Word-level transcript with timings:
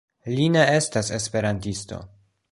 Li 0.37 0.45
ne 0.53 0.63
estas 0.77 1.11
esperantisto. 1.17 2.01